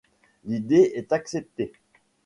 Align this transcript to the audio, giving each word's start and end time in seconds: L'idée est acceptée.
L'idée 0.45 0.93
est 0.95 1.13
acceptée. 1.13 1.73